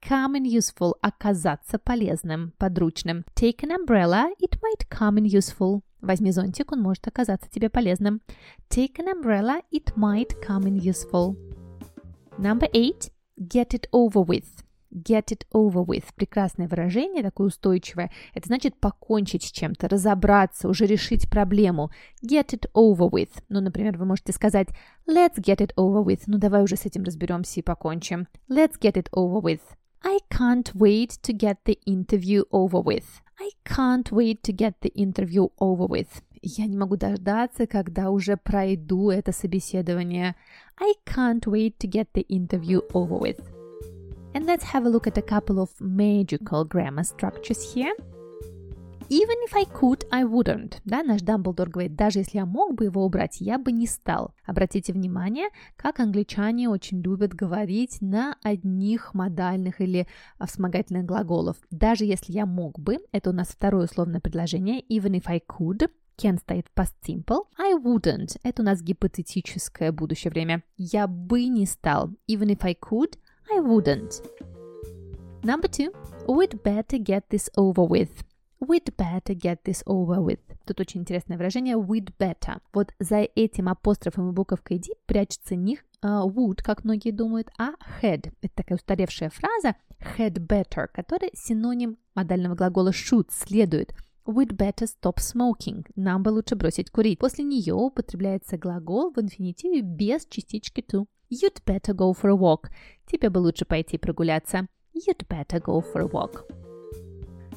come 0.00 0.36
in 0.36 0.44
useful – 0.44 1.02
оказаться 1.02 1.78
полезным, 1.78 2.52
подручным. 2.58 3.24
Take 3.34 3.62
an 3.62 3.72
umbrella, 3.72 4.30
it 4.38 4.58
might 4.62 4.88
come 4.88 5.18
in 5.18 5.24
useful. 5.24 5.82
Возьми 6.00 6.32
зонтик, 6.32 6.72
он 6.72 6.80
может 6.80 7.06
оказаться 7.06 7.50
тебе 7.50 7.68
полезным. 7.68 8.22
Take 8.68 8.98
an 8.98 9.08
umbrella, 9.08 9.60
it 9.70 9.94
might 9.96 10.40
come 10.40 10.66
in 10.66 10.76
useful. 10.76 11.36
Number 12.38 12.68
eight – 12.72 13.13
Get 13.37 13.73
it 13.73 13.87
over 13.91 14.23
with. 14.23 14.45
Get 14.91 15.31
it 15.31 15.45
over 15.53 15.85
with. 15.85 16.05
Прекрасное 16.15 16.67
выражение, 16.67 17.21
такое 17.21 17.47
устойчивое. 17.47 18.11
Это 18.33 18.47
значит 18.47 18.79
покончить 18.79 19.43
с 19.43 19.51
чем-то, 19.51 19.89
разобраться, 19.89 20.69
уже 20.69 20.85
решить 20.85 21.29
проблему. 21.29 21.91
Get 22.23 22.53
it 22.53 22.69
over 22.73 23.09
with. 23.09 23.31
Ну, 23.49 23.59
например, 23.59 23.97
вы 23.97 24.05
можете 24.05 24.31
сказать 24.31 24.69
Let's 25.07 25.35
get 25.37 25.57
it 25.57 25.73
over 25.75 26.03
with. 26.03 26.23
Ну, 26.27 26.37
давай 26.37 26.63
уже 26.63 26.77
с 26.77 26.85
этим 26.85 27.03
разберемся 27.03 27.59
и 27.59 27.63
покончим. 27.63 28.27
Let's 28.49 28.79
get 28.79 28.93
it 28.93 29.09
over 29.11 29.41
with. 29.41 29.61
I 30.01 30.19
can't 30.29 30.73
wait 30.75 31.19
to 31.23 31.33
get 31.33 31.57
the 31.65 31.79
interview 31.85 32.43
over 32.51 32.81
with. 32.81 33.05
I 33.37 33.49
can't 33.65 34.09
wait 34.11 34.43
to 34.43 34.53
get 34.53 34.75
the 34.81 34.93
interview 34.93 35.49
over 35.57 35.87
with. 35.87 36.21
Я 36.47 36.67
не 36.67 36.77
могу 36.77 36.95
дождаться, 36.95 37.65
когда 37.65 38.11
уже 38.11 38.37
пройду 38.37 39.09
это 39.09 39.31
собеседование. 39.31 40.35
I 40.79 40.93
can't 41.03 41.41
wait 41.45 41.77
to 41.79 41.89
get 41.89 42.09
the 42.13 42.23
interview 42.27 42.81
over 42.93 43.17
with. 43.19 43.39
And 44.35 44.45
let's 44.45 44.63
have 44.71 44.85
a 44.85 44.89
look 44.89 45.07
at 45.07 45.17
a 45.17 45.23
couple 45.23 45.57
of 45.57 45.69
magical 45.79 46.63
grammar 46.63 47.03
structures 47.03 47.73
here. 47.73 47.95
Even 49.09 49.37
if 49.47 49.55
I 49.55 49.65
could, 49.65 50.05
I 50.11 50.23
wouldn't. 50.23 50.81
Да, 50.85 51.01
наш 51.01 51.23
Дамблдор 51.23 51.69
говорит, 51.69 51.95
даже 51.95 52.19
если 52.19 52.37
я 52.37 52.45
мог 52.45 52.75
бы 52.75 52.85
его 52.85 53.03
убрать, 53.03 53.37
я 53.39 53.57
бы 53.57 53.71
не 53.71 53.87
стал. 53.87 54.35
Обратите 54.45 54.93
внимание, 54.93 55.49
как 55.75 55.99
англичане 55.99 56.69
очень 56.69 57.01
любят 57.01 57.33
говорить 57.33 58.01
на 58.01 58.37
одних 58.43 59.15
модальных 59.15 59.81
или 59.81 60.05
вспомогательных 60.39 61.05
глаголов. 61.05 61.57
Даже 61.71 62.05
если 62.05 62.33
я 62.33 62.45
мог 62.45 62.79
бы, 62.79 62.99
это 63.11 63.31
у 63.31 63.33
нас 63.33 63.47
второе 63.47 63.85
условное 63.85 64.21
предложение, 64.21 64.81
even 64.81 65.19
if 65.19 65.23
I 65.25 65.39
could, 65.39 65.89
Can 66.17 66.39
стоит 66.39 66.67
past 66.75 66.93
simple. 67.05 67.47
I 67.57 67.73
wouldn't. 67.73 68.37
Это 68.43 68.61
у 68.61 68.65
нас 68.65 68.81
гипотетическое 68.81 69.91
будущее 69.91 70.31
время. 70.31 70.63
Я 70.77 71.07
бы 71.07 71.45
не 71.47 71.65
стал. 71.65 72.11
Even 72.27 72.55
if 72.55 72.59
I 72.61 72.73
could, 72.73 73.17
I 73.53 73.59
wouldn't. 73.59 74.23
Number 75.43 75.67
two. 75.67 75.93
We'd 76.27 76.61
better 76.63 76.97
get 76.97 77.25
this 77.29 77.49
over 77.55 77.85
with. 77.85 78.09
We'd 78.59 78.95
better 78.95 79.35
get 79.35 79.59
this 79.63 79.83
over 79.85 80.19
with. 80.19 80.39
Тут 80.65 80.79
очень 80.79 81.01
интересное 81.01 81.37
выражение 81.37 81.75
we'd 81.75 82.11
better. 82.17 82.61
Вот 82.73 82.93
за 82.99 83.27
этим 83.35 83.69
апострофом 83.69 84.29
и 84.29 84.33
буковкой 84.33 84.79
D 84.79 84.93
прячется 85.05 85.55
не 85.55 85.79
uh, 86.01 86.25
would, 86.25 86.63
как 86.63 86.83
многие 86.83 87.11
думают, 87.11 87.49
а 87.59 87.73
had. 88.01 88.33
Это 88.41 88.55
такая 88.55 88.77
устаревшая 88.77 89.29
фраза 89.29 89.75
had 90.17 90.35
better, 90.37 90.87
которая 90.91 91.31
синоним 91.33 91.97
модального 92.15 92.55
глагола 92.55 92.89
should, 92.89 93.27
следует. 93.29 93.93
We'd 94.26 94.56
better 94.56 94.86
stop 94.86 95.18
smoking. 95.18 95.86
Нам 95.96 96.22
бы 96.22 96.28
лучше 96.28 96.54
бросить 96.54 96.90
курить. 96.90 97.18
После 97.18 97.44
нее 97.44 97.74
употребляется 97.74 98.58
глагол 98.58 99.12
в 99.12 99.18
инфинитиве 99.18 99.80
без 99.80 100.26
частички 100.26 100.80
to. 100.80 101.06
You'd 101.30 101.62
better 101.64 101.94
go 101.94 102.12
for 102.12 102.30
a 102.30 102.36
walk. 102.36 102.70
Тебе 103.06 103.30
бы 103.30 103.38
лучше 103.38 103.64
пойти 103.64 103.98
прогуляться. 103.98 104.68
You'd 104.94 105.26
better 105.28 105.60
go 105.60 105.80
for 105.80 106.02
a 106.02 106.06
walk. 106.06 106.44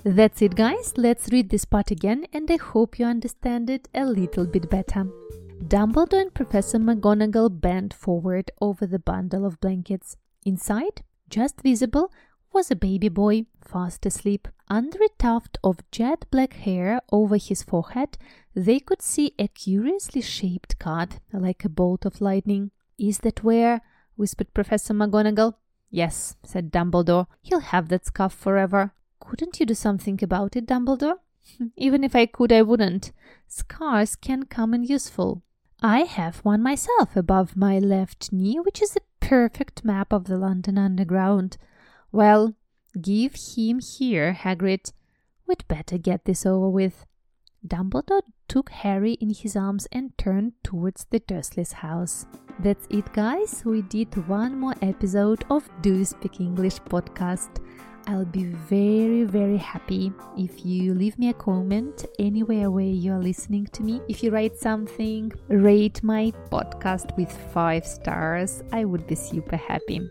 That's 0.03 0.41
it, 0.41 0.55
guys. 0.55 0.93
Let's 0.97 1.29
read 1.29 1.49
this 1.49 1.65
part 1.65 1.89
again, 1.89 2.25
and 2.33 2.51
I 2.51 2.57
hope 2.57 2.99
you 2.99 3.05
understand 3.05 3.69
it 3.69 3.87
a 3.93 4.05
little 4.05 4.45
bit 4.45 4.69
better. 4.69 5.07
Dumbledore 5.61 6.23
and 6.23 6.33
Professor 6.33 6.77
McGonagall 6.77 7.61
bent 7.61 7.93
forward 7.93 8.51
over 8.59 8.85
the 8.85 8.99
bundle 8.99 9.45
of 9.45 9.59
blankets. 9.61 10.17
Inside, 10.45 11.03
just 11.29 11.61
visible, 11.61 12.11
was 12.58 12.72
a 12.72 12.86
baby 12.90 13.08
boy, 13.08 13.46
fast 13.64 14.04
asleep. 14.04 14.48
Under 14.66 14.98
a 14.98 15.08
tuft 15.16 15.58
of 15.62 15.88
jet 15.92 16.24
black 16.32 16.54
hair 16.54 17.00
over 17.12 17.36
his 17.36 17.62
forehead, 17.62 18.18
they 18.52 18.80
could 18.80 19.00
see 19.00 19.32
a 19.38 19.46
curiously 19.46 20.20
shaped 20.20 20.76
cut, 20.80 21.20
like 21.32 21.64
a 21.64 21.68
bolt 21.68 22.04
of 22.04 22.20
lightning. 22.20 22.72
Is 22.98 23.18
that 23.18 23.44
where? 23.44 23.80
whispered 24.16 24.52
Professor 24.54 24.92
McGonagall. 24.92 25.54
Yes, 25.88 26.34
said 26.42 26.72
Dumbledore. 26.72 27.28
He'll 27.42 27.60
have 27.60 27.90
that 27.90 28.06
scarf 28.06 28.32
forever. 28.32 28.92
Couldn't 29.20 29.60
you 29.60 29.66
do 29.66 29.74
something 29.74 30.18
about 30.20 30.56
it, 30.56 30.66
Dumbledore? 30.66 31.18
Even 31.76 32.02
if 32.02 32.16
I 32.16 32.26
could, 32.26 32.52
I 32.52 32.62
wouldn't. 32.62 33.12
Scars 33.46 34.16
can 34.16 34.46
come 34.46 34.74
in 34.74 34.82
useful. 34.82 35.44
I 35.80 36.00
have 36.00 36.38
one 36.38 36.64
myself 36.64 37.14
above 37.14 37.56
my 37.56 37.78
left 37.78 38.32
knee, 38.32 38.58
which 38.58 38.82
is 38.82 38.96
a 38.96 39.24
perfect 39.24 39.84
map 39.84 40.12
of 40.12 40.24
the 40.24 40.36
London 40.36 40.76
Underground. 40.76 41.56
Well, 42.10 42.54
give 43.00 43.34
him 43.56 43.80
here, 43.80 44.32
Hagrid. 44.32 44.92
We'd 45.46 45.66
better 45.68 45.98
get 45.98 46.24
this 46.24 46.46
over 46.46 46.68
with. 46.68 47.06
Dumbledore 47.66 48.22
took 48.46 48.70
Harry 48.70 49.14
in 49.14 49.34
his 49.34 49.56
arms 49.56 49.86
and 49.92 50.16
turned 50.16 50.52
towards 50.62 51.06
the 51.10 51.20
Dursleys' 51.20 51.72
house. 51.72 52.26
That's 52.60 52.86
it, 52.88 53.12
guys. 53.12 53.62
We 53.64 53.82
did 53.82 54.28
one 54.28 54.58
more 54.58 54.74
episode 54.80 55.44
of 55.50 55.68
Do 55.82 55.98
You 55.98 56.04
Speak 56.04 56.40
English 56.40 56.80
podcast. 56.80 57.62
I'll 58.07 58.25
be 58.25 58.43
very, 58.43 59.23
very 59.23 59.57
happy 59.57 60.11
if 60.37 60.65
you 60.65 60.93
leave 60.93 61.17
me 61.17 61.29
a 61.29 61.33
comment 61.33 62.05
anywhere 62.19 62.69
where 62.69 62.83
you're 62.83 63.19
listening 63.19 63.67
to 63.67 63.83
me. 63.83 64.01
If 64.09 64.21
you 64.21 64.31
write 64.31 64.57
something, 64.57 65.31
rate 65.47 66.03
my 66.03 66.33
podcast 66.51 67.15
with 67.15 67.31
five 67.53 67.85
stars. 67.85 68.61
I 68.73 68.83
would 68.83 69.07
be 69.07 69.15
super 69.15 69.55
happy. 69.55 70.01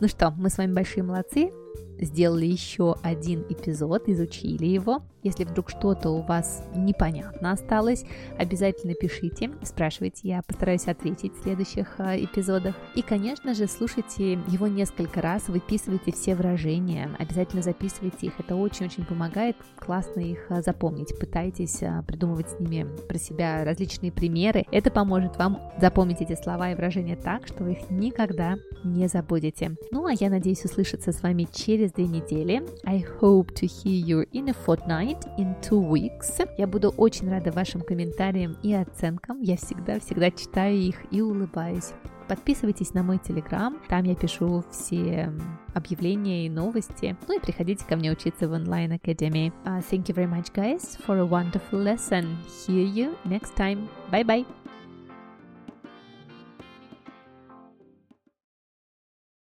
Ну 0.00 0.08
что, 0.08 0.34
мы 0.36 0.50
с 0.50 0.58
вами 0.58 0.72
большие 0.72 1.04
молодцы. 1.04 1.52
Сделали 2.01 2.45
еще 2.45 2.95
один 3.03 3.45
эпизод, 3.49 4.09
изучили 4.09 4.65
его. 4.65 5.03
Если 5.23 5.43
вдруг 5.43 5.69
что-то 5.69 6.09
у 6.09 6.21
вас 6.21 6.63
непонятно 6.75 7.51
осталось, 7.51 8.05
обязательно 8.39 8.95
пишите, 8.95 9.51
спрашивайте, 9.61 10.27
я 10.27 10.41
постараюсь 10.41 10.87
ответить 10.87 11.33
в 11.35 11.43
следующих 11.43 11.93
а, 11.99 12.17
эпизодах. 12.17 12.75
И, 12.95 13.03
конечно 13.03 13.53
же, 13.53 13.67
слушайте 13.67 14.33
его 14.47 14.65
несколько 14.65 15.21
раз, 15.21 15.47
выписывайте 15.47 16.11
все 16.11 16.35
выражения, 16.35 17.07
обязательно 17.19 17.61
записывайте 17.61 18.27
их, 18.27 18.39
это 18.39 18.55
очень-очень 18.55 19.05
помогает, 19.05 19.55
классно 19.77 20.21
их 20.21 20.39
а, 20.49 20.63
запомнить. 20.63 21.17
Пытайтесь 21.19 21.83
а, 21.83 22.01
придумывать 22.01 22.49
с 22.49 22.59
ними 22.59 22.87
про 23.07 23.19
себя 23.19 23.63
различные 23.63 24.11
примеры, 24.11 24.65
это 24.71 24.89
поможет 24.89 25.37
вам 25.37 25.59
запомнить 25.79 26.21
эти 26.21 26.35
слова 26.41 26.71
и 26.71 26.75
выражения 26.75 27.15
так, 27.15 27.45
что 27.45 27.63
вы 27.63 27.73
их 27.73 27.91
никогда 27.91 28.55
не 28.83 29.07
забудете. 29.07 29.75
Ну, 29.91 30.07
а 30.07 30.13
я 30.19 30.31
надеюсь 30.31 30.65
услышаться 30.65 31.11
с 31.11 31.21
вами 31.21 31.47
через 31.53 31.90
две 31.91 32.07
недели. 32.07 32.63
I 32.85 33.03
hope 33.19 33.53
to 33.55 33.67
hear 33.67 34.05
you 34.05 34.27
in 34.31 34.49
a 34.49 34.55
fortnight 34.65 35.01
Night 35.01 35.25
in 35.37 35.55
Two 35.61 35.87
Weeks. 35.89 36.47
Я 36.57 36.67
буду 36.67 36.89
очень 36.97 37.29
рада 37.29 37.51
вашим 37.51 37.81
комментариям 37.81 38.57
и 38.61 38.73
оценкам. 38.73 39.41
Я 39.41 39.57
всегда-всегда 39.57 40.31
читаю 40.31 40.75
их 40.75 40.95
и 41.11 41.21
улыбаюсь. 41.21 41.91
Подписывайтесь 42.27 42.93
на 42.93 43.03
мой 43.03 43.17
телеграм, 43.17 43.77
там 43.89 44.03
я 44.03 44.15
пишу 44.15 44.63
все 44.71 45.33
объявления 45.73 46.45
и 46.45 46.49
новости. 46.49 47.17
Ну 47.27 47.37
и 47.37 47.41
приходите 47.41 47.85
ко 47.85 47.95
мне 47.95 48.11
учиться 48.11 48.47
в 48.47 48.53
онлайн 48.53 48.93
академии. 48.93 49.51
Uh, 49.65 49.81
thank 49.89 50.07
you 50.07 50.15
very 50.15 50.29
much, 50.29 50.53
guys, 50.53 50.97
for 51.05 51.17
a 51.17 51.25
wonderful 51.25 51.79
lesson. 51.79 52.37
Hear 52.65 52.85
you 52.85 53.17
next 53.25 53.55
time. 53.55 53.89
Bye-bye. 54.11 54.60